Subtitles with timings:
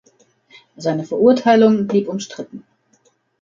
[0.77, 2.63] Seine Verurteilung blieb umstritten.